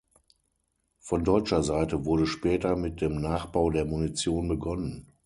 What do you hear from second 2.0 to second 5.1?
wurde später mit dem Nachbau der Munition begonnen.